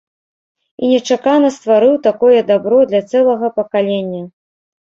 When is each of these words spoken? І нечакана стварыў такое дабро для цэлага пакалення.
І 0.83 0.89
нечакана 0.93 1.51
стварыў 1.59 1.93
такое 2.09 2.39
дабро 2.49 2.81
для 2.89 3.05
цэлага 3.15 3.53
пакалення. 3.61 4.23